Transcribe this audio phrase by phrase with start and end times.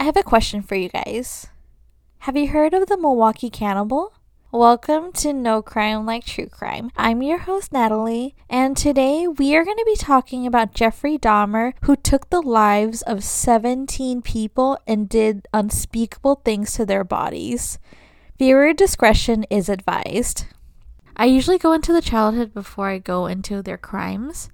[0.00, 1.48] I have a question for you guys.
[2.20, 4.14] Have you heard of the Milwaukee Cannibal?
[4.50, 6.90] Welcome to No Crime Like True Crime.
[6.96, 11.74] I'm your host, Natalie, and today we are going to be talking about Jeffrey Dahmer,
[11.82, 17.78] who took the lives of 17 people and did unspeakable things to their bodies.
[18.38, 20.46] Viewer discretion is advised.
[21.14, 24.48] I usually go into the childhood before I go into their crimes.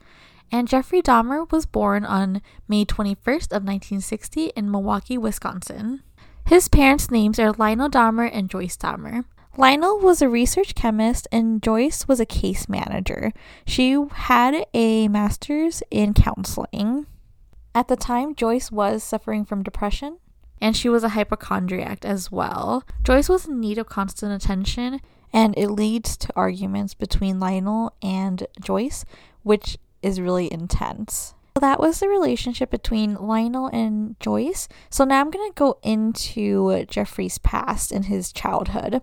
[0.51, 6.03] And Jeffrey Dahmer was born on May 21st of 1960 in Milwaukee, Wisconsin.
[6.47, 9.25] His parents' names are Lionel Dahmer and Joyce Dahmer.
[9.59, 13.33] Lionel was a research chemist and Joyce was a case manager.
[13.67, 17.07] She had a master's in counseling.
[17.75, 20.19] At the time, Joyce was suffering from depression
[20.61, 22.85] and she was a hypochondriac as well.
[23.03, 25.01] Joyce was in need of constant attention
[25.33, 29.05] and it leads to arguments between Lionel and Joyce,
[29.43, 31.35] which is really intense.
[31.57, 34.69] So that was the relationship between Lionel and Joyce.
[34.91, 39.03] So now I'm going to go into Jeffrey's past and his childhood.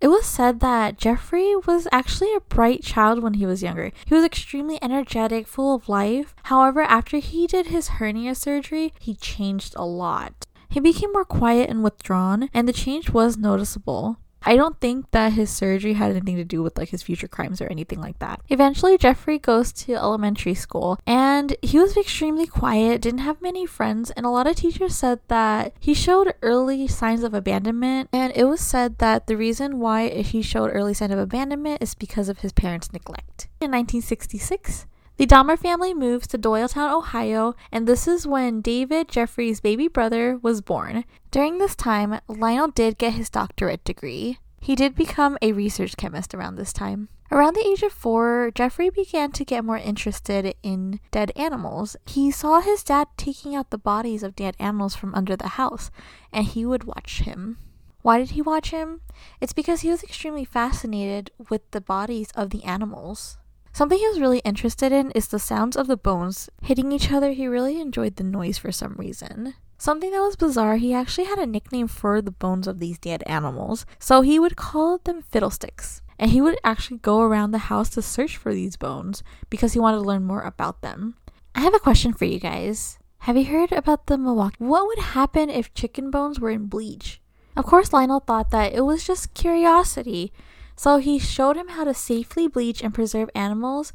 [0.00, 3.90] It was said that Jeffrey was actually a bright child when he was younger.
[4.06, 6.36] He was extremely energetic, full of life.
[6.44, 10.46] However, after he did his hernia surgery, he changed a lot.
[10.68, 14.18] He became more quiet and withdrawn, and the change was noticeable.
[14.42, 17.60] I don't think that his surgery had anything to do with like his future crimes
[17.60, 18.40] or anything like that.
[18.48, 24.10] Eventually, Jeffrey goes to elementary school and he was extremely quiet, didn't have many friends,
[24.12, 28.08] and a lot of teachers said that he showed early signs of abandonment.
[28.12, 31.94] And it was said that the reason why he showed early signs of abandonment is
[31.94, 33.48] because of his parents' neglect.
[33.60, 34.86] In 1966,
[35.18, 40.38] the Dahmer family moves to Doylestown, Ohio, and this is when David Jeffrey's baby brother
[40.40, 41.04] was born.
[41.32, 44.38] During this time, Lionel did get his doctorate degree.
[44.60, 47.08] He did become a research chemist around this time.
[47.32, 51.96] Around the age of four, Jeffrey began to get more interested in dead animals.
[52.06, 55.90] He saw his dad taking out the bodies of dead animals from under the house,
[56.32, 57.58] and he would watch him.
[58.02, 59.00] Why did he watch him?
[59.40, 63.38] It's because he was extremely fascinated with the bodies of the animals.
[63.78, 67.30] Something he was really interested in is the sounds of the bones hitting each other.
[67.30, 69.54] He really enjoyed the noise for some reason.
[69.78, 73.22] Something that was bizarre, he actually had a nickname for the bones of these dead
[73.24, 76.02] animals, so he would call them fiddlesticks.
[76.18, 79.78] And he would actually go around the house to search for these bones because he
[79.78, 81.14] wanted to learn more about them.
[81.54, 82.98] I have a question for you guys.
[83.18, 84.56] Have you heard about the Milwaukee?
[84.58, 87.20] What would happen if chicken bones were in bleach?
[87.56, 90.32] Of course, Lionel thought that it was just curiosity,
[90.78, 93.92] so he showed him how to safely bleach and preserve animals,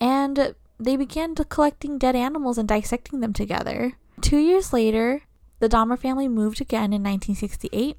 [0.00, 3.92] and they began collecting dead animals and dissecting them together.
[4.20, 5.22] Two years later,
[5.60, 7.96] the Dahmer family moved again in 1968,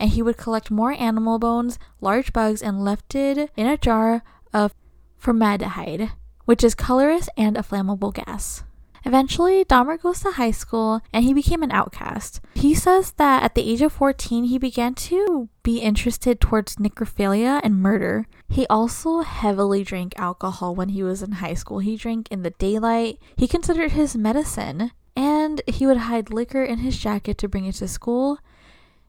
[0.00, 4.24] and he would collect more animal bones, large bugs, and left it in a jar
[4.52, 4.74] of
[5.16, 6.10] formaldehyde,
[6.46, 8.64] which is colorless and a flammable gas.
[9.04, 12.40] Eventually, Dahmer goes to high school and he became an outcast.
[12.54, 17.60] He says that at the age of 14, he began to be interested towards necrophilia
[17.62, 18.26] and murder.
[18.48, 21.78] He also heavily drank alcohol when he was in high school.
[21.78, 23.18] He drank in the daylight.
[23.36, 27.74] He considered his medicine and he would hide liquor in his jacket to bring it
[27.76, 28.38] to school.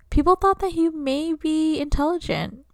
[0.10, 2.66] People thought that he may be intelligent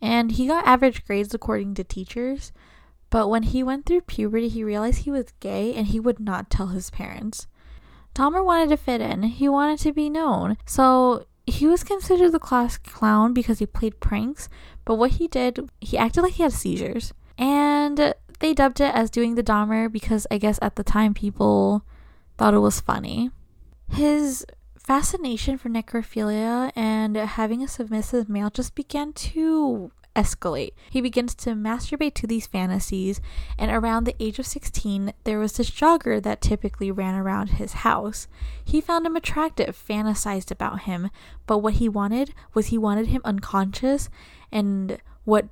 [0.00, 2.52] and he got average grades according to teachers.
[3.12, 6.48] But when he went through puberty, he realized he was gay and he would not
[6.48, 7.46] tell his parents.
[8.14, 10.56] Dahmer wanted to fit in, he wanted to be known.
[10.64, 14.48] So he was considered the class clown because he played pranks,
[14.86, 17.12] but what he did, he acted like he had seizures.
[17.36, 21.84] And they dubbed it as doing the Dahmer because I guess at the time people
[22.38, 23.30] thought it was funny.
[23.90, 24.46] His
[24.78, 30.72] fascination for necrophilia and having a submissive male just began to escalate.
[30.90, 33.20] He begins to masturbate to these fantasies,
[33.58, 37.72] and around the age of 16, there was this jogger that typically ran around his
[37.72, 38.28] house.
[38.64, 41.10] He found him attractive, fantasized about him,
[41.46, 44.08] but what he wanted was he wanted him unconscious,
[44.50, 45.46] and what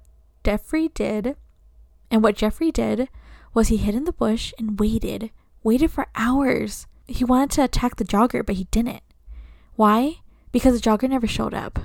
[0.45, 1.37] Jeffrey did,
[2.11, 3.09] and what Jeffrey did
[3.55, 5.31] was he hid in the bush and waited,
[5.63, 6.87] waited for hours.
[7.07, 9.03] He wanted to attack the jogger, but he didn't.
[9.75, 10.17] Why?
[10.53, 11.79] Because the jogger never showed up.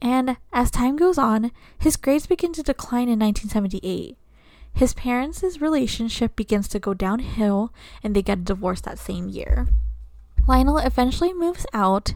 [0.00, 4.16] And as time goes on, his grades begin to decline in 1978.
[4.72, 7.72] His parents' relationship begins to go downhill
[8.02, 9.66] and they get divorced that same year.
[10.46, 12.14] Lionel eventually moves out.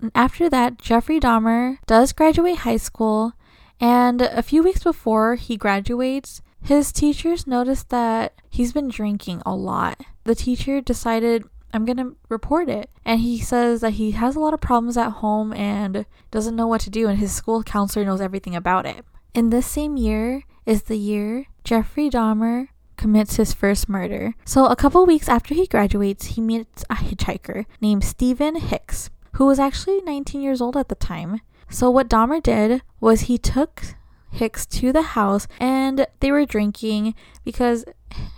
[0.00, 3.32] And after that, Jeffrey Dahmer does graduate high school,
[3.80, 9.54] and a few weeks before he graduates, his teachers notice that he's been drinking a
[9.54, 10.00] lot.
[10.24, 12.90] The teacher decided I'm going to report it.
[13.04, 16.66] And he says that he has a lot of problems at home and doesn't know
[16.66, 19.04] what to do, and his school counselor knows everything about it.
[19.34, 24.34] In this same year is the year Jeffrey Dahmer commits his first murder.
[24.44, 29.10] So, a couple weeks after he graduates, he meets a hitchhiker named Steven Hicks.
[29.36, 31.40] who was actually 19 years old at the time.
[31.70, 33.82] So, what Dahmer did was he took
[34.30, 37.14] Hicks to the house and they were drinking
[37.44, 37.84] because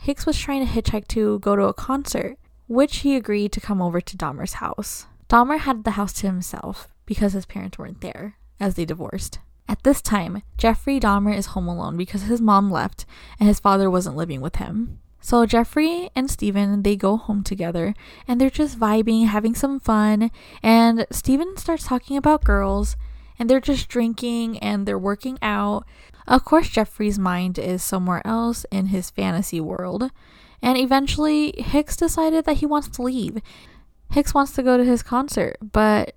[0.02, 2.36] Hicks was trying to hitchhike to go to a concert,
[2.74, 5.06] which he agreed to come over to Dahmer's house.
[5.28, 9.38] Dahmer had the house to himself because his parents weren't there as they divorced.
[9.68, 13.06] At this time, Jeffrey Dahmer is home alone because his mom left
[13.40, 15.00] and his father wasn't living with him.
[15.20, 17.94] So Jeffrey and Steven, they go home together
[18.28, 20.30] and they're just vibing, having some fun,
[20.62, 22.96] and Steven starts talking about girls
[23.38, 25.86] and they're just drinking and they're working out.
[26.28, 30.10] Of course, Jeffrey's mind is somewhere else in his fantasy world.
[30.64, 33.42] And eventually, Hicks decided that he wants to leave.
[34.12, 36.14] Hicks wants to go to his concert, but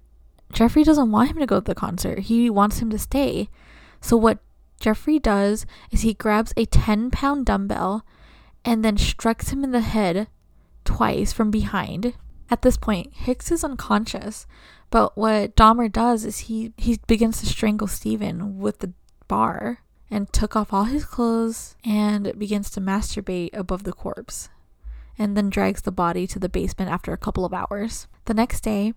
[0.54, 2.20] Jeffrey doesn't want him to go to the concert.
[2.20, 3.50] He wants him to stay.
[4.00, 4.40] So, what
[4.80, 8.06] Jeffrey does is he grabs a 10 pound dumbbell
[8.64, 10.30] and then strikes him in the head
[10.86, 12.14] twice from behind.
[12.50, 14.48] At this point, Hicks is unconscious,
[14.90, 18.94] but what Dahmer does is he, he begins to strangle Steven with the
[19.28, 19.80] bar
[20.10, 24.50] and took off all his clothes and begins to masturbate above the corpse
[25.18, 28.08] and then drags the body to the basement after a couple of hours.
[28.26, 28.94] The next day,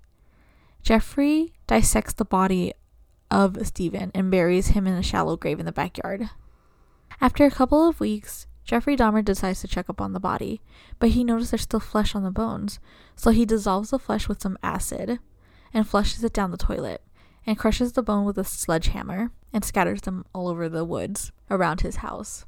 [0.83, 2.73] Jeffrey dissects the body
[3.31, 6.31] of Steven and buries him in a shallow grave in the backyard.
[7.21, 10.61] After a couple of weeks, Jeffrey Dahmer decides to check up on the body,
[10.99, 12.79] but he notices there's still flesh on the bones,
[13.17, 15.19] so he dissolves the flesh with some acid
[15.73, 17.03] and flushes it down the toilet
[17.47, 21.81] and crushes the bone with a sledgehammer and scatters them all over the woods around
[21.81, 22.45] his house.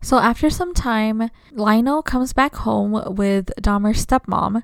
[0.00, 4.62] So after some time, Lionel comes back home with Dahmer's stepmom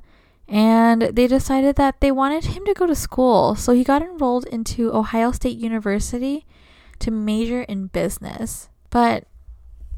[0.48, 3.54] and they decided that they wanted him to go to school.
[3.54, 6.46] So he got enrolled into Ohio State University
[6.98, 8.68] to major in business.
[8.90, 9.24] But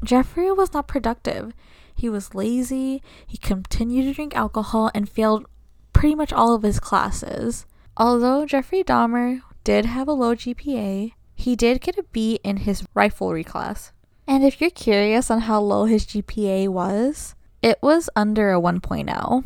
[0.03, 1.53] Jeffrey was not productive.
[1.93, 5.45] He was lazy, he continued to drink alcohol, and failed
[5.93, 7.65] pretty much all of his classes.
[7.97, 12.83] Although Jeffrey Dahmer did have a low GPA, he did get a B in his
[12.95, 13.91] riflery class.
[14.25, 19.43] And if you're curious on how low his GPA was, it was under a 1.0.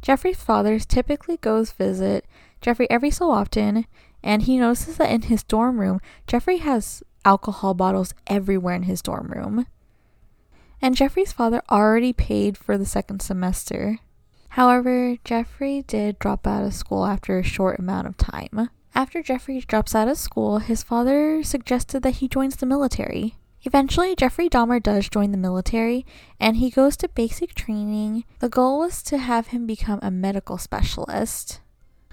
[0.00, 2.24] Jeffrey's father typically goes visit
[2.60, 3.86] Jeffrey every so often,
[4.22, 9.02] and he notices that in his dorm room, Jeffrey has alcohol bottles everywhere in his
[9.02, 9.66] dorm room.
[10.80, 13.98] And Jeffrey's father already paid for the second semester.
[14.50, 18.70] However, Jeffrey did drop out of school after a short amount of time.
[18.96, 23.34] After Jeffrey drops out of school, his father suggested that he joins the military.
[23.62, 26.06] Eventually, Jeffrey Dahmer does join the military
[26.40, 28.24] and he goes to basic training.
[28.38, 31.60] The goal was to have him become a medical specialist.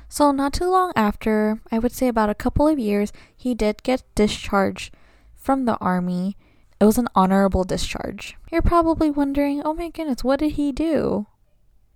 [0.10, 3.82] So, not too long after, I would say about a couple of years, he did
[3.84, 4.94] get discharged
[5.36, 6.36] from the army.
[6.82, 8.36] It was an honorable discharge.
[8.52, 11.28] You're probably wondering, oh my goodness, what did he do?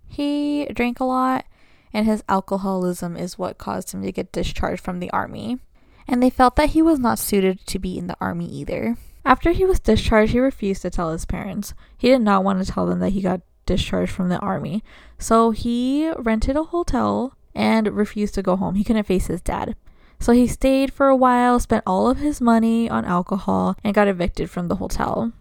[0.06, 1.44] He drank a lot
[1.92, 5.58] and his alcoholism is what caused him to get discharged from the army.
[6.06, 8.96] And they felt that he was not suited to be in the army either.
[9.24, 11.74] After he was discharged, he refused to tell his parents.
[11.96, 14.82] He did not want to tell them that he got discharged from the army.
[15.18, 18.76] So he rented a hotel and refused to go home.
[18.76, 19.76] He couldn't face his dad.
[20.20, 24.08] So he stayed for a while, spent all of his money on alcohol, and got
[24.08, 25.32] evicted from the hotel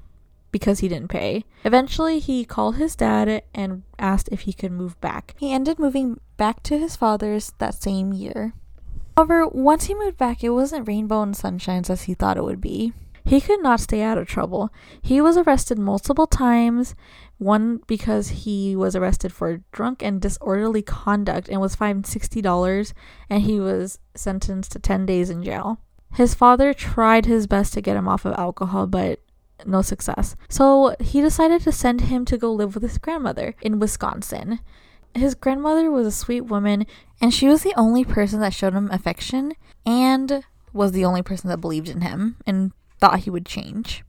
[0.51, 1.45] because he didn't pay.
[1.63, 5.33] Eventually, he called his dad and asked if he could move back.
[5.37, 8.53] He ended moving back to his father's that same year.
[9.15, 12.61] However, once he moved back, it wasn't rainbow and sunshines as he thought it would
[12.61, 12.93] be.
[13.25, 14.69] He could not stay out of trouble.
[15.01, 16.95] He was arrested multiple times,
[17.39, 22.93] one because he was arrested for drunk and disorderly conduct and was fined $60,
[23.29, 25.79] and he was sentenced to 10 days in jail.
[26.13, 29.19] His father tried his best to get him off of alcohol, but
[29.65, 30.35] no success.
[30.47, 34.59] So he decided to send him to go live with his grandmother in Wisconsin.
[35.13, 36.85] His grandmother was a sweet woman,
[37.19, 39.53] and she was the only person that showed him affection
[39.85, 44.03] and was the only person that believed in him and thought he would change.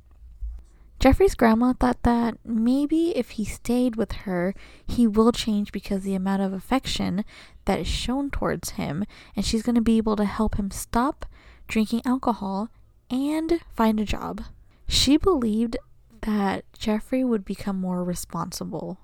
[0.99, 4.53] Jeffrey's grandma thought that maybe if he stayed with her,
[4.85, 7.25] he will change because the amount of affection
[7.67, 9.05] that is shown towards him,
[9.37, 11.25] and she's going to be able to help him stop
[11.69, 12.69] drinking alcohol
[13.11, 14.43] and find a job.
[14.89, 15.77] She believed
[16.23, 18.99] that Jeffrey would become more responsible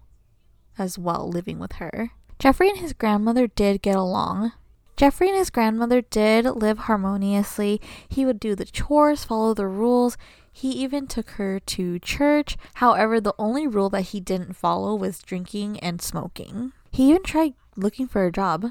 [0.79, 2.11] as well living with her.
[2.39, 4.53] Jeffrey and his grandmother did get along.
[4.97, 7.81] Jeffrey and his grandmother did live harmoniously.
[8.09, 10.17] He would do the chores, follow the rules.
[10.53, 12.57] He even took her to church.
[12.75, 16.73] However, the only rule that he didn't follow was drinking and smoking.
[16.93, 18.67] He even tried looking for a job.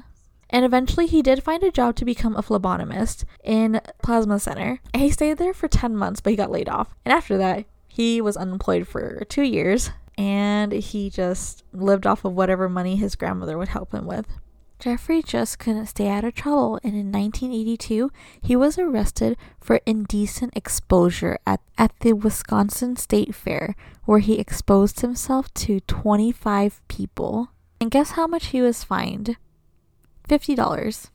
[0.48, 4.80] And eventually, he did find a job to become a phlebotomist in Plasma Center.
[4.94, 6.94] And he stayed there for 10 months, but he got laid off.
[7.04, 12.34] And after that, he was unemployed for two years and he just lived off of
[12.34, 14.26] whatever money his grandmother would help him with.
[14.78, 18.10] Jeffrey just couldn't stay out of trouble, and in 1982,
[18.42, 25.00] he was arrested for indecent exposure at, at the Wisconsin State Fair, where he exposed
[25.00, 27.48] himself to 25 people.
[27.80, 29.36] And guess how much he was fined?
[30.28, 31.10] $50.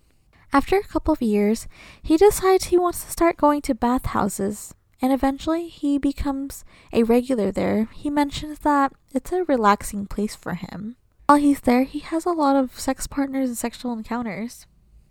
[0.52, 1.68] After a couple of years,
[2.02, 7.52] he decides he wants to start going to bathhouses, and eventually he becomes a regular
[7.52, 7.90] there.
[7.94, 10.96] He mentions that it's a relaxing place for him.
[11.28, 14.66] While he's there, he has a lot of sex partners and sexual encounters.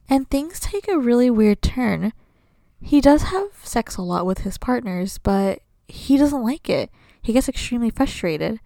[0.09, 2.13] And things take a really weird turn.
[2.83, 6.91] He does have sex a lot with his partners, but he doesn't like it.
[7.23, 8.61] He gets extremely frustrated.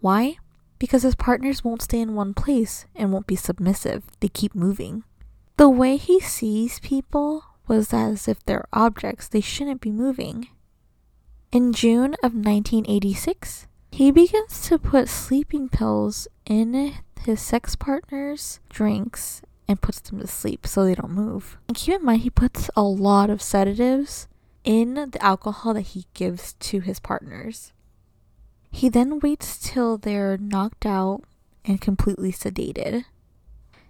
[0.00, 0.36] Why?
[0.78, 4.04] Because his partners won't stay in one place and won't be submissive.
[4.20, 5.04] They keep moving.
[5.56, 10.48] The way he sees people was as if they're objects, they shouldn't be moving.
[11.52, 19.42] In June of 1986, he begins to put sleeping pills in his sex partner's drinks
[19.66, 21.58] and puts them to sleep so they don't move.
[21.66, 24.28] And keep in mind, he puts a lot of sedatives
[24.62, 27.72] in the alcohol that he gives to his partners.
[28.70, 31.24] He then waits till they're knocked out
[31.64, 33.06] and completely sedated.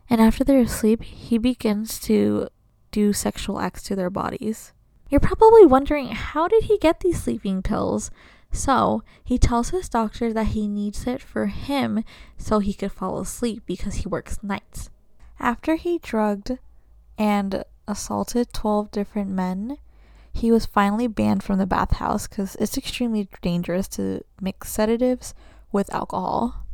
[0.08, 2.48] And after they're asleep, he begins to
[2.90, 4.72] do sexual acts to their bodies.
[5.10, 8.12] You're probably wondering how did he get these sleeping pills?
[8.52, 12.04] So he tells his doctor that he needs it for him
[12.38, 14.88] so he could fall asleep because he works nights.
[15.40, 16.58] After he drugged
[17.18, 19.78] and assaulted 12 different men,
[20.32, 25.34] he was finally banned from the bathhouse because it's extremely dangerous to mix sedatives
[25.72, 26.66] with alcohol.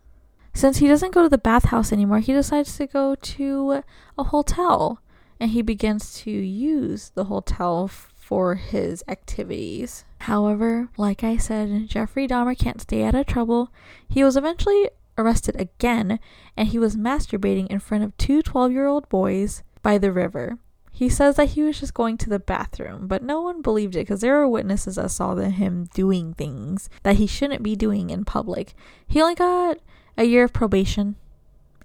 [0.53, 3.83] Since he doesn't go to the bathhouse anymore, he decides to go to
[4.19, 5.01] a hotel
[5.39, 7.91] and he begins to use the hotel
[8.27, 10.05] for his activities.
[10.23, 13.73] However, like I said, Jeffrey Dahmer can't stay out of trouble.
[14.09, 16.19] He was eventually arrested again
[16.57, 20.59] and he was masturbating in front of two 12 year old boys by the river.
[20.91, 24.01] He says that he was just going to the bathroom, but no one believed it
[24.01, 28.25] because there were witnesses that saw him doing things that he shouldn't be doing in
[28.25, 28.75] public.
[29.07, 29.79] He only got
[30.17, 31.15] a year of probation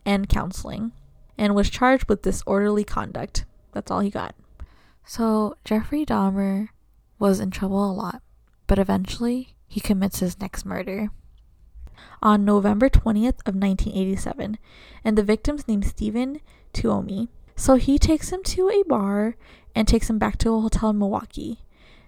[0.07, 0.91] and counseling
[1.37, 3.45] and was charged with disorderly conduct.
[3.73, 4.33] That's all he got.
[5.05, 6.69] So Jeffrey Dahmer
[7.19, 8.21] was in trouble a lot,
[8.67, 11.09] but eventually he commits his next murder.
[12.21, 14.57] On November 20th of 1987,
[15.03, 16.39] and the victim's named Steven
[16.73, 17.29] Tuomi.
[17.55, 19.35] So he takes him to a bar
[19.75, 21.59] and takes him back to a hotel in Milwaukee.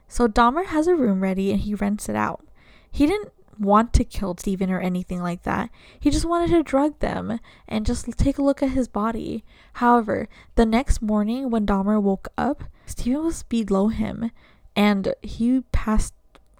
[0.07, 2.45] So Dahmer has a room ready and he rents it out.
[2.91, 5.69] He didn't want to kill Steven or anything like that.
[5.99, 9.43] He just wanted to drug them and just take a look at his body.
[9.73, 14.31] However, the next morning when Dahmer woke up, Steven was below him
[14.75, 16.13] and he passed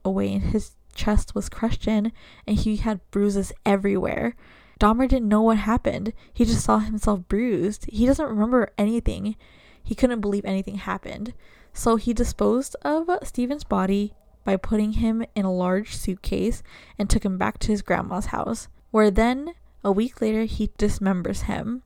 [0.06, 2.12] away and his chest was crushed in
[2.48, 4.36] and he had bruises everywhere.
[4.80, 6.14] Dahmer didn't know what happened.
[6.34, 7.86] He just saw himself bruised.
[7.90, 9.36] He doesn't remember anything.
[9.84, 11.34] He couldn't believe anything happened.
[11.74, 14.14] So he disposed of Steven's body
[14.44, 16.62] by putting him in a large suitcase
[17.00, 19.54] and took him back to his grandma's house, where then,
[19.84, 21.82] a week later, he dismembers him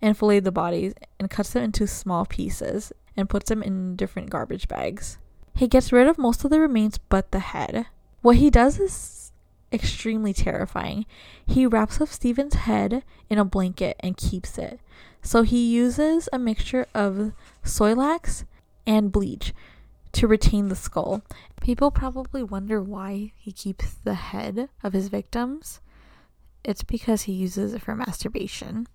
[0.00, 4.30] and filleted the bodies and cuts them into small pieces and puts them in different
[4.30, 5.18] garbage bags.
[5.54, 7.86] He gets rid of most of the remains but the head.
[8.22, 9.32] What he does is
[9.72, 11.04] extremely terrifying.
[11.44, 14.78] He wraps up Steven's head in a blanket and keeps it.
[15.20, 17.32] So he uses a mixture of
[17.64, 18.44] Soilax
[18.86, 19.52] and bleach
[20.12, 21.22] to retain the skull.
[21.60, 25.80] People probably wonder why he keeps the head of his victims.
[26.62, 28.86] It's because he uses it for masturbation.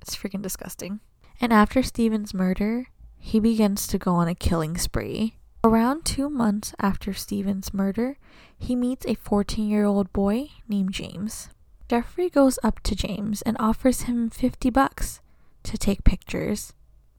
[0.00, 0.98] It's freaking disgusting.
[1.40, 2.88] And after Steven's murder,
[3.24, 5.36] he begins to go on a killing spree.
[5.62, 8.18] Around two months after Steven's murder,
[8.58, 11.48] he meets a 14 year old boy named James.
[11.88, 15.20] Jeffrey goes up to James and offers him 50 bucks
[15.62, 16.72] to take pictures.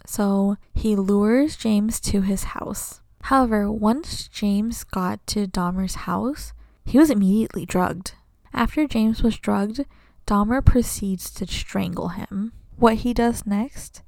[0.06, 3.00] So he lures James to his house.
[3.24, 6.52] However, once James got to Dahmer's house,
[6.84, 8.12] he was immediately drugged.
[8.54, 9.86] After James was drugged,
[10.28, 12.52] Dahmer proceeds to strangle him.
[12.76, 14.03] What he does next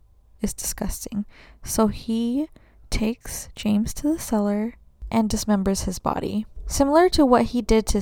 [0.46, 1.26] is disgusting.
[1.64, 2.48] So he
[2.90, 4.76] takes James to the cellar
[5.12, 6.46] and dismembers his body.
[6.66, 8.02] Similar to what he did to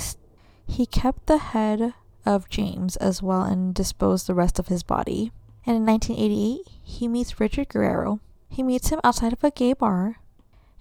[0.66, 1.94] he kept the head
[2.26, 5.32] of James as well and disposed the rest of his body.
[5.66, 8.20] And in 1988, he meets Richard Guerrero.
[8.48, 10.18] He meets him outside of a gay bar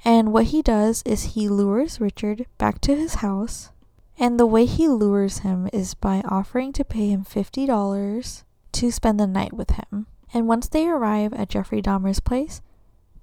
[0.04, 3.70] and what he does is he lures Richard back to his house.
[4.18, 8.42] And the way he lures him is by offering to pay him $50
[8.72, 10.06] to spend the night with him.
[10.34, 12.62] And once they arrive at Jeffrey Dahmer's place,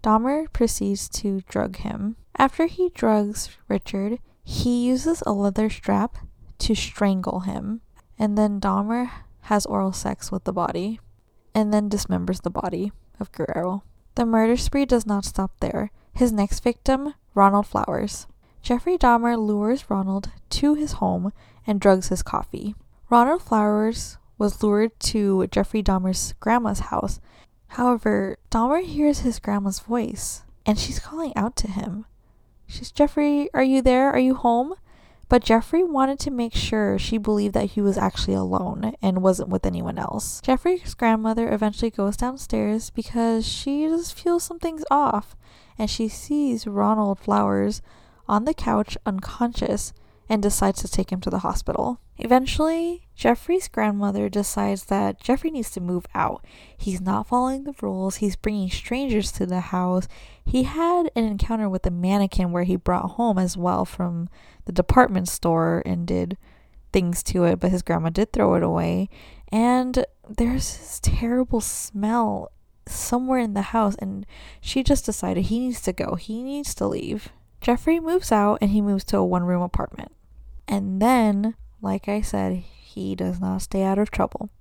[0.03, 2.15] Dahmer proceeds to drug him.
[2.37, 6.17] After he drugs Richard, he uses a leather strap
[6.59, 7.81] to strangle him.
[8.17, 9.09] And then Dahmer
[9.43, 10.99] has oral sex with the body.
[11.55, 13.83] and then dismembers the body of Guerrero.
[14.15, 15.91] The murder spree does not stop there.
[16.13, 18.27] His next victim, Ronald Flowers.
[18.61, 21.33] Jeffrey Dahmer lures Ronald to his home
[21.65, 22.75] and drugs his coffee.
[23.09, 27.19] Ronald Flowers was lured to Jeffrey Dahmer's grandma's house.
[27.67, 32.05] However, Dahmer hears his grandma's voice and she's calling out to him.
[32.65, 34.10] She's Jeffrey, are you there?
[34.12, 34.74] Are you home?
[35.27, 39.50] But Jeffrey wanted to make sure she believed that he was actually alone and wasn't
[39.50, 40.41] with anyone else.
[40.41, 45.36] Jeffrey's grandmother eventually goes downstairs because she just feels something's off
[45.77, 47.84] and she sees Ronald Flowers
[48.27, 49.93] on the couch unconscious
[50.29, 52.00] and decides to take him to the hospital.
[52.17, 56.45] Eventually, Jeffrey's grandmother decides that Jeffrey needs to move out.
[56.77, 60.07] He's not following the rules, he's bringing strangers to the house.
[60.45, 64.29] He had an encounter with a mannequin where he brought home as well from
[64.65, 66.38] the department store and did
[66.93, 69.09] things to it, but his grandma did throw it away.
[69.51, 72.51] And there's this terrible smell
[72.88, 74.25] somewhere in the house, and
[74.62, 77.29] she just decided he needs to go, he needs to leave.
[77.62, 80.12] Jeffrey moves out and he moves to a one room apartment.
[80.69, 84.51] And then, like I said, he does not stay out of trouble.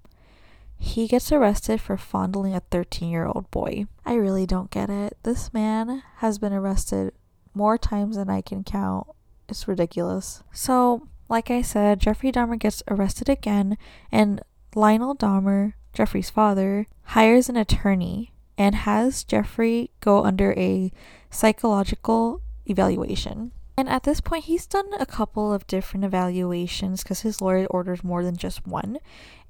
[0.79, 3.87] He gets arrested for fondling a 13 year old boy.
[4.07, 5.19] I really don't get it.
[5.23, 7.13] This man has been arrested
[7.53, 9.07] more times than I can count.
[9.51, 10.43] It's ridiculous.
[10.51, 13.77] So, like I said, Jeffrey Dahmer gets arrested again,
[14.11, 14.41] and
[14.75, 20.91] Lionel Dahmer, Jeffrey's father, hires an attorney and has Jeffrey go under a
[21.31, 23.53] psychological evaluation.
[23.79, 28.03] And at this point, he's done a couple of different evaluations because his lawyer orders
[28.03, 28.99] more than just one.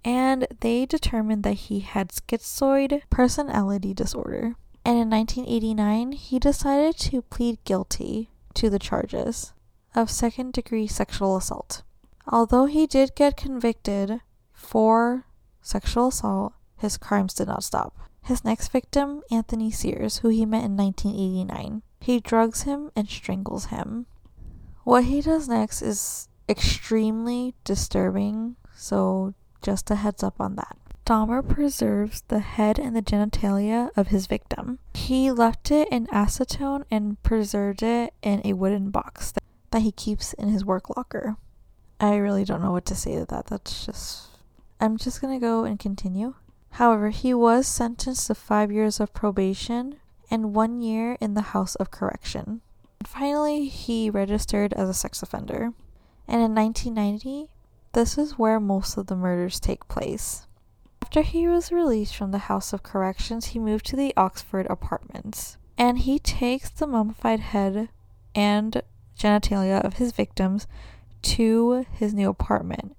[0.05, 4.55] And they determined that he had schizoid personality disorder.
[4.85, 9.55] And in 1989, he decided to plead guilty to the charges
[9.95, 11.81] of second degree sexual assault.
[12.27, 14.21] Although he did get convicted
[14.53, 15.25] for
[15.63, 17.97] sexual assault, his crimes did not stop.
[18.25, 23.67] His next victim, Anthony Sears, who he met in 1989, he drugs him and strangles
[23.67, 24.05] him.
[24.89, 30.79] What he does next is extremely disturbing, so just a heads up on that.
[31.05, 34.79] Dahmer preserves the head and the genitalia of his victim.
[34.95, 39.93] He left it in acetone and preserved it in a wooden box that, that he
[39.93, 41.37] keeps in his work locker.
[42.01, 43.49] I really don't know what to say to that.
[43.49, 44.29] That's just.
[44.81, 46.33] I'm just gonna go and continue.
[46.71, 49.97] However, he was sentenced to five years of probation
[50.31, 52.63] and one year in the House of Correction.
[53.05, 55.73] Finally, he registered as a sex offender.
[56.27, 57.49] And in 1990,
[57.93, 60.47] this is where most of the murders take place.
[61.03, 65.57] After he was released from the House of Corrections, he moved to the Oxford apartments.
[65.79, 67.89] And he takes the mummified head
[68.35, 68.83] and
[69.19, 70.67] genitalia of his victims
[71.23, 72.97] to his new apartment.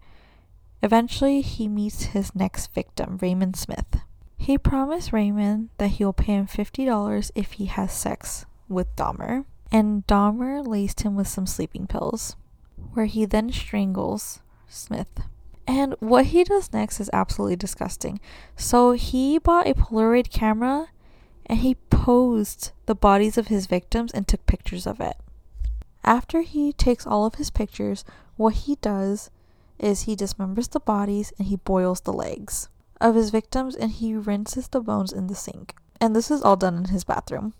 [0.82, 4.02] Eventually, he meets his next victim, Raymond Smith.
[4.38, 10.06] He promised Raymond that he'll pay him $50 if he has sex with Dahmer, and
[10.08, 12.36] Dahmer laced him with some sleeping pills,
[12.94, 15.22] where he then strangles Smith.
[15.68, 18.20] And what he does next is absolutely disgusting.
[18.56, 20.88] So he bought a Polaroid camera
[21.46, 25.18] and he posed the bodies of his victims and took pictures of it.
[26.04, 28.04] After he takes all of his pictures,
[28.36, 29.30] what he does
[29.78, 34.16] is he dismembers the bodies and he boils the legs of his victims and he
[34.16, 35.76] rinses the bones in the sink.
[36.02, 37.54] And this is all done in his bathroom.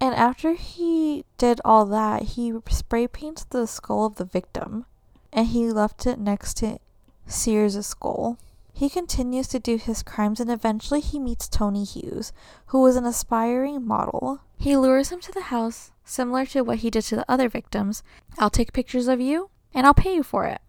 [0.00, 4.86] And after he did all that, he spray paints the skull of the victim
[5.32, 6.78] and he left it next to
[7.26, 8.38] Sears' skull.
[8.72, 12.32] He continues to do his crimes and eventually he meets Tony Hughes,
[12.66, 14.40] who was an aspiring model.
[14.56, 18.02] He lures him to the house, similar to what he did to the other victims.
[18.38, 20.62] I'll take pictures of you and I'll pay you for it.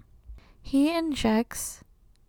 [0.61, 1.83] He injects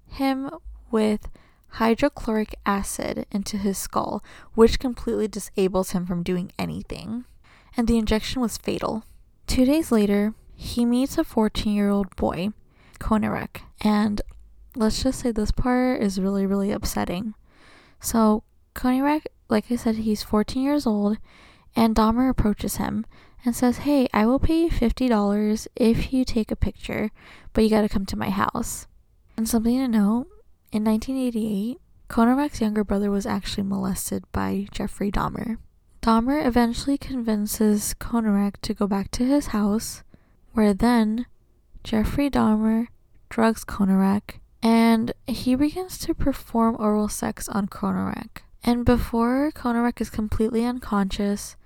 [0.06, 0.50] him
[0.90, 1.28] with
[1.72, 4.22] hydrochloric acid into his skull,
[4.54, 7.24] which completely disables him from doing anything.
[7.76, 9.04] And the injection was fatal.
[9.46, 12.50] Two days later, he meets a 14 year old boy,
[13.00, 14.20] Konerak, and
[14.76, 17.34] let's just say this part is really, really upsetting.
[18.00, 18.42] So,
[18.74, 21.18] Konerak, like I said, he's 14 years old,
[21.74, 23.06] and Dahmer approaches him
[23.44, 27.10] and says, Hey, I will pay you $50 if you take a picture,
[27.52, 28.86] but you gotta come to my house.
[29.36, 30.28] And something to note
[30.72, 35.58] in 1988, Konerak's younger brother was actually molested by Jeffrey Dahmer.
[36.00, 40.02] Dahmer eventually convinces Konerak to go back to his house,
[40.52, 41.26] where then
[41.84, 42.88] Jeffrey Dahmer
[43.28, 48.42] drugs Konerak and he begins to perform oral sex on Konerak.
[48.64, 51.56] And before Konerak is completely unconscious,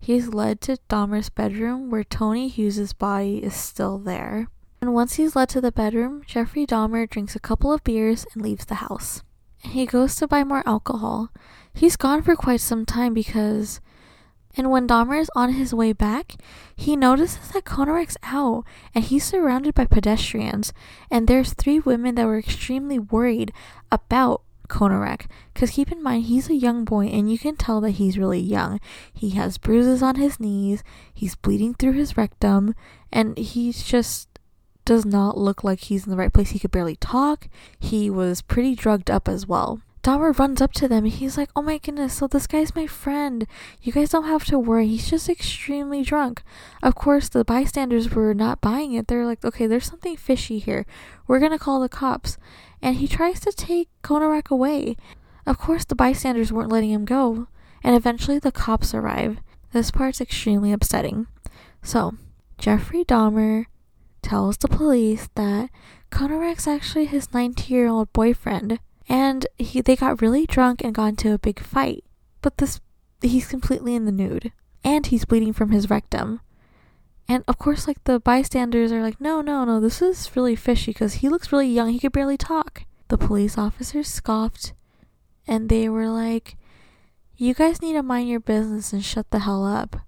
[0.00, 4.48] he's led to Dahmer's bedroom where Tony Hughes's body is still there.
[4.86, 8.40] And once he's led to the bedroom, Jeffrey Dahmer drinks a couple of beers and
[8.40, 9.24] leaves the house.
[9.58, 11.32] he goes to buy more alcohol.
[11.74, 13.80] He's gone for quite some time because
[14.56, 16.36] and when Dahmer is on his way back,
[16.76, 20.72] he notices that Konerak's out and he's surrounded by pedestrians.
[21.10, 23.52] And there's three women that were extremely worried
[23.90, 25.26] about Konerak.
[25.52, 28.38] Because keep in mind, he's a young boy and you can tell that he's really
[28.38, 28.78] young.
[29.12, 32.76] He has bruises on his knees, he's bleeding through his rectum,
[33.10, 34.28] and he's just
[34.86, 36.50] does not look like he's in the right place.
[36.50, 37.48] He could barely talk.
[37.78, 39.82] He was pretty drugged up as well.
[40.02, 43.44] Dahmer runs up to them he's like, Oh my goodness, so this guy's my friend.
[43.82, 44.86] You guys don't have to worry.
[44.86, 46.44] He's just extremely drunk.
[46.80, 49.08] Of course, the bystanders were not buying it.
[49.08, 50.86] They're like, Okay, there's something fishy here.
[51.26, 52.38] We're gonna call the cops.
[52.80, 54.96] And he tries to take Konerak away.
[55.44, 57.48] Of course, the bystanders weren't letting him go.
[57.82, 59.38] And eventually, the cops arrive.
[59.72, 61.26] This part's extremely upsetting.
[61.82, 62.14] So,
[62.58, 63.66] Jeffrey Dahmer
[64.26, 65.70] tells the police that
[66.10, 71.10] Konerak's actually his 19 year old boyfriend and he they got really drunk and got
[71.10, 72.02] into a big fight.
[72.42, 72.80] But this
[73.22, 74.50] he's completely in the nude
[74.82, 76.40] and he's bleeding from his rectum.
[77.28, 80.90] And of course like the bystanders are like, "No, no, no, this is really fishy
[80.90, 81.90] because he looks really young.
[81.90, 84.72] He could barely talk." The police officers scoffed
[85.46, 86.56] and they were like,
[87.36, 90.00] "You guys need to mind your business and shut the hell up."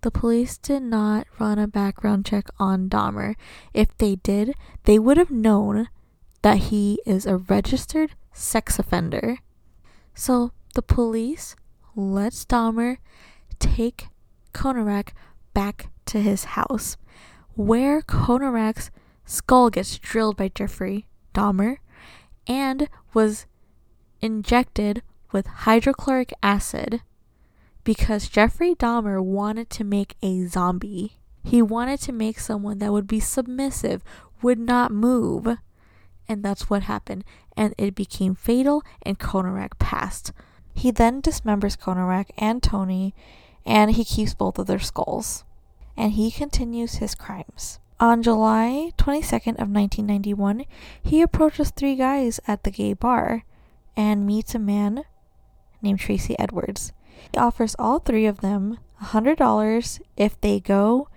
[0.00, 3.34] The police did not run a background check on Dahmer.
[3.74, 5.88] If they did, they would have known
[6.42, 9.38] that he is a registered sex offender.
[10.14, 11.56] So the police
[11.96, 12.98] lets Dahmer
[13.58, 14.06] take
[14.52, 15.10] Konerak
[15.52, 16.96] back to his house,
[17.54, 18.90] where Konerak's
[19.24, 21.78] skull gets drilled by Jeffrey Dahmer
[22.46, 23.46] and was
[24.20, 27.02] injected with hydrochloric acid
[27.88, 31.14] because Jeffrey Dahmer wanted to make a zombie.
[31.42, 34.02] He wanted to make someone that would be submissive,
[34.42, 35.56] would not move.
[36.28, 37.24] And that's what happened
[37.56, 40.32] and it became fatal, and Konerak passed.
[40.74, 43.14] He then dismembers Konerak and Tony,
[43.64, 45.44] and he keeps both of their skulls.
[45.96, 47.78] And he continues his crimes.
[47.98, 50.66] On July 22nd of 1991,
[51.02, 53.44] he approaches three guys at the gay bar
[53.96, 55.04] and meets a man
[55.80, 56.92] named Tracy Edwards.
[57.32, 61.08] He offers all three of them $100 if they go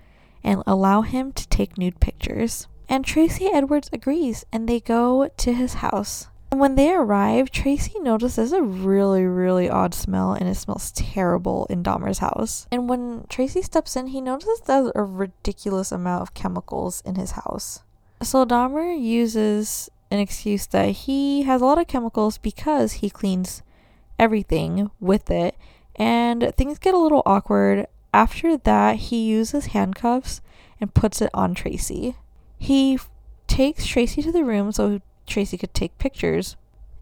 [0.43, 2.67] and allow him to take nude pictures.
[2.89, 6.27] And Tracy Edwards agrees and they go to his house.
[6.51, 11.65] And when they arrive, Tracy notices a really, really odd smell and it smells terrible
[11.69, 12.67] in Dahmer's house.
[12.69, 17.31] And when Tracy steps in, he notices there's a ridiculous amount of chemicals in his
[17.31, 17.83] house.
[18.21, 23.63] So Dahmer uses an excuse that he has a lot of chemicals because he cleans
[24.19, 25.55] everything with it.
[25.95, 27.87] And things get a little awkward.
[28.13, 30.41] After that, he uses handcuffs
[30.79, 32.15] and puts it on Tracy.
[32.57, 32.99] He
[33.47, 36.57] takes Tracy to the room so Tracy could take pictures.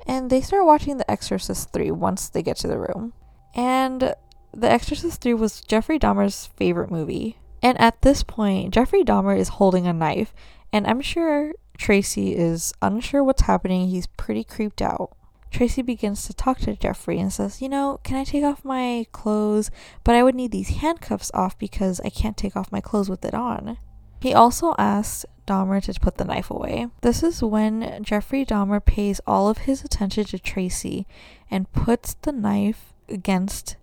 [0.06, 3.13] And they start watching The Exorcist 3 once they get to the room.
[3.56, 4.13] And
[4.54, 7.38] The Exorcist 3 was Jeffrey Dahmer's favorite movie.
[7.62, 10.34] And at this point, Jeffrey Dahmer is holding a knife,
[10.71, 13.89] and I'm sure Tracy is unsure what's happening.
[13.89, 15.12] He's pretty creeped out.
[15.51, 19.05] Tracy begins to talk to Jeffrey and says, You know, can I take off my
[19.12, 19.71] clothes?
[20.03, 23.25] But I would need these handcuffs off because I can't take off my clothes with
[23.25, 23.77] it on.
[24.21, 26.88] He also asks Dahmer to put the knife away.
[27.01, 31.07] This is when Jeffrey Dahmer pays all of his attention to Tracy
[31.49, 33.77] and puts the knife against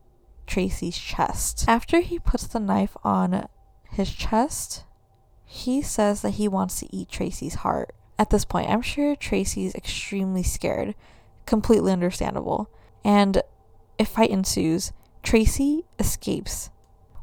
[0.47, 1.65] Tracy's chest.
[1.67, 3.49] After he puts the knife on
[3.91, 4.85] his chest,
[5.45, 7.95] he says that he wants to eat Tracy's heart.
[8.19, 10.95] At this point, I'm sure Tracy's extremely scared.
[11.47, 12.71] Completely understandable.
[13.05, 13.43] And
[13.99, 14.93] a fight ensues.
[15.23, 16.71] Tracy escapes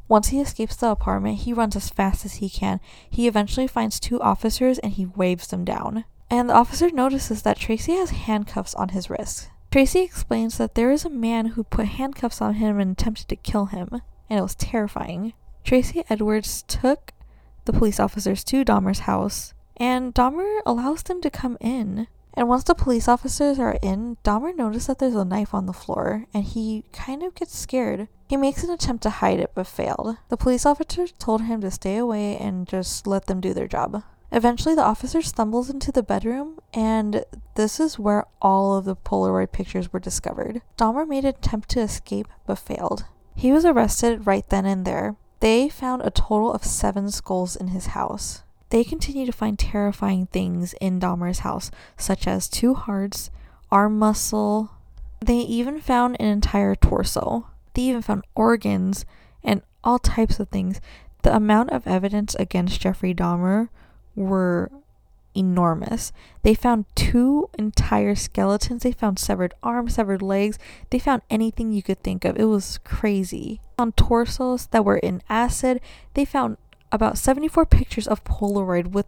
[0.06, 2.80] once he escapes the apartment, he runs as fast as he can.
[3.08, 6.04] He eventually finds two officers and he waves them down.
[6.30, 9.48] And the officer notices that Tracy has handcuffs on his wrists.
[9.70, 13.36] Tracy explains that there is a man who put handcuffs on him and attempted to
[13.36, 13.88] kill him,
[14.28, 15.32] and it was terrifying.
[15.64, 17.12] Tracy Edwards took
[17.64, 22.06] the police officers to Dahmer's house, and Dahmer allows them to come in.
[22.36, 25.72] And once the police officers are in, Dahmer notices that there's a knife on the
[25.72, 28.08] floor, and he kind of gets scared.
[28.28, 30.16] He makes an attempt to hide it but failed.
[30.28, 34.02] The police officer told him to stay away and just let them do their job.
[34.32, 39.52] Eventually, the officer stumbles into the bedroom, and this is where all of the Polaroid
[39.52, 40.60] pictures were discovered.
[40.76, 43.04] Dahmer made an attempt to escape but failed.
[43.36, 45.16] He was arrested right then and there.
[45.40, 48.42] They found a total of seven skulls in his house.
[48.70, 53.30] They continue to find terrifying things in Dahmer's house, such as two hearts,
[53.70, 54.70] arm muscle.
[55.20, 57.46] They even found an entire torso.
[57.74, 59.04] They even found organs
[59.42, 60.80] and all types of things.
[61.22, 63.68] The amount of evidence against Jeffrey Dahmer
[64.14, 64.70] were
[65.34, 66.12] enormous.
[66.42, 68.82] They found two entire skeletons.
[68.82, 70.58] They found severed arms, severed legs.
[70.90, 72.36] They found anything you could think of.
[72.38, 73.60] It was crazy.
[73.78, 75.80] On torsos that were in acid,
[76.14, 76.56] they found
[76.94, 79.06] about 74 pictures of Polaroid with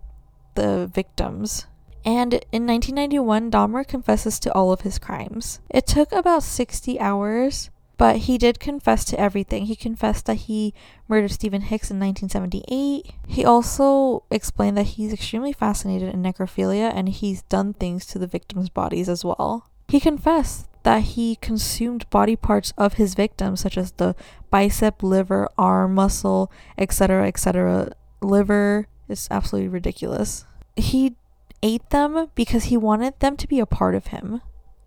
[0.54, 1.66] the victims.
[2.04, 5.60] And in 1991, Dahmer confesses to all of his crimes.
[5.70, 9.66] It took about 60 hours but he did confess to everything.
[9.66, 10.74] He confessed that he
[11.08, 13.14] murdered Steven Hicks in 1978.
[13.26, 18.26] He also explained that he's extremely fascinated in necrophilia and he's done things to the
[18.26, 19.70] victims' bodies as well.
[19.88, 24.14] He confessed that he consumed body parts of his victims, such as the
[24.52, 27.92] bicep, liver, arm, muscle, etc., etc.
[28.22, 30.44] Liver is absolutely ridiculous.
[30.76, 31.16] He
[31.60, 34.42] ate them because he wanted them to be a part of him.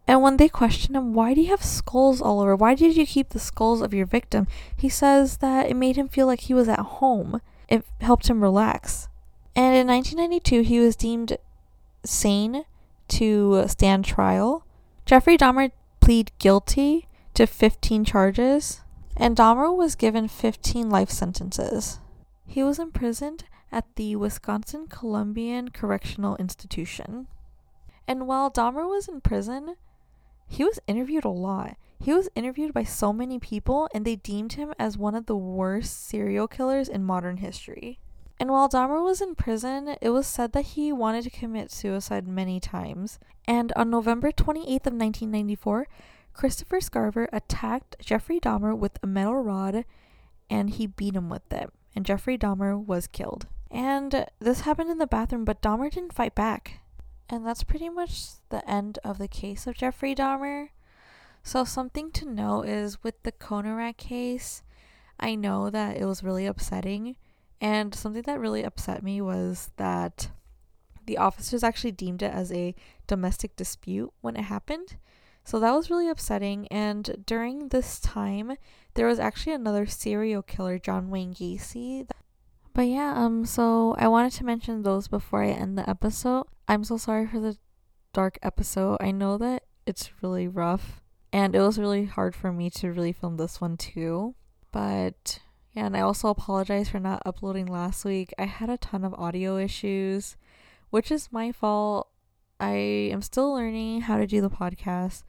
[0.07, 2.55] And when they question him, why do you have skulls all over?
[2.55, 4.47] Why did you keep the skulls of your victim?
[4.77, 7.41] He says that it made him feel like he was at home.
[7.67, 9.09] It helped him relax.
[9.53, 11.35] And in 1992, he was deemed
[12.05, 12.63] sane
[13.09, 14.65] to stand trial.
[15.05, 15.71] Jeffrey Dahmer
[16.09, 18.81] pleaded guilty to 15 charges,
[19.15, 21.99] and Dahmer was given 15 life sentences.
[22.47, 27.27] He was imprisoned at the Wisconsin Columbian Correctional Institution.
[28.07, 29.75] And while Dahmer was in prison,
[30.47, 31.77] he was interviewed a lot.
[31.99, 35.37] He was interviewed by so many people, and they deemed him as one of the
[35.37, 37.99] worst serial killers in modern history.
[38.39, 42.27] And while Dahmer was in prison, it was said that he wanted to commit suicide
[42.27, 43.19] many times.
[43.45, 45.87] And on November 28th of 1994,
[46.33, 49.83] Christopher Scarver attacked Jeffrey Dahmer with a metal rod
[50.49, 51.69] and he beat him with it.
[51.95, 53.47] And Jeffrey Dahmer was killed.
[53.69, 56.79] And this happened in the bathroom, but Dahmer didn't fight back.
[57.29, 60.69] And that's pretty much the end of the case of Jeffrey Dahmer.
[61.43, 64.63] So, something to know is with the Konerak case,
[65.19, 67.15] I know that it was really upsetting.
[67.61, 70.29] And something that really upset me was that
[71.05, 72.75] the officers actually deemed it as a
[73.07, 74.97] domestic dispute when it happened.
[75.43, 76.67] So that was really upsetting.
[76.67, 78.53] And during this time,
[78.93, 82.07] there was actually another serial killer, John Wayne Gacy,
[82.73, 86.45] but yeah, um, so I wanted to mention those before I end the episode.
[86.67, 87.57] I'm so sorry for the
[88.13, 88.97] dark episode.
[89.01, 91.01] I know that it's really rough,
[91.33, 94.35] and it was really hard for me to really film this one too.
[94.71, 95.39] But
[95.75, 98.33] and I also apologize for not uploading last week.
[98.37, 100.35] I had a ton of audio issues,
[100.89, 102.07] which is my fault.
[102.59, 105.23] I am still learning how to do the podcast,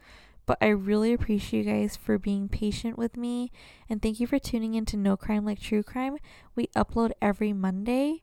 [0.46, 3.52] but I really appreciate you guys for being patient with me.
[3.88, 6.16] And thank you for tuning in to No Crime Like True Crime.
[6.56, 8.22] We upload every Monday.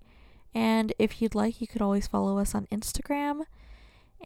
[0.54, 3.44] And if you'd like, you could always follow us on Instagram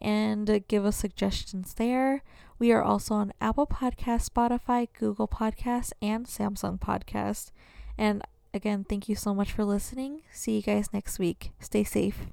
[0.00, 2.22] and give us suggestions there.
[2.58, 7.50] We are also on Apple Podcast, Spotify, Google Podcast, and Samsung Podcast.
[7.98, 8.22] And
[8.54, 10.22] again, thank you so much for listening.
[10.32, 11.52] See you guys next week.
[11.60, 12.26] Stay safe.